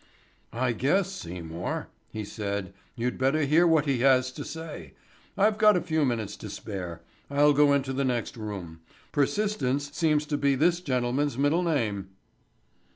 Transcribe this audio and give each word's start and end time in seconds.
"I 0.51 0.71
guess, 0.71 1.11
Seymour," 1.11 1.89
he 2.09 2.25
said, 2.25 2.73
"you'd 2.95 3.19
better 3.19 3.43
hear 3.43 3.67
what 3.67 3.85
he 3.85 3.99
has 3.99 4.31
to 4.31 4.43
say. 4.43 4.93
I've 5.37 5.59
got 5.59 5.77
a 5.77 5.79
few 5.81 6.05
minutes 6.05 6.35
to 6.37 6.49
spare. 6.49 7.03
I'll 7.29 7.53
go 7.53 7.71
into 7.71 7.93
the 7.93 8.03
next 8.03 8.35
room. 8.35 8.79
Persistence 9.11 9.91
seems 9.91 10.25
to 10.25 10.37
be 10.37 10.55
this 10.55 10.79
gentleman's 10.81 11.37
middle 11.37 11.61
name." 11.61 12.09